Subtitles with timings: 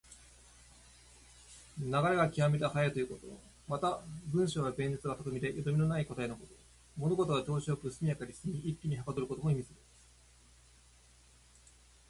[1.77, 3.27] 流れが極めて速いということ。
[3.67, 4.01] また、
[4.33, 6.57] 文章や弁舌が巧みでよどみのないことのたとえ。
[6.97, 9.75] 物事が調子良く速やかに進み、一気にはかどることも意味する。